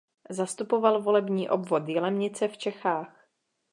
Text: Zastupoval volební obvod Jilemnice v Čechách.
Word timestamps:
Zastupoval 0.29 1.01
volební 1.01 1.49
obvod 1.49 1.87
Jilemnice 1.87 2.47
v 2.47 2.57
Čechách. 2.57 3.27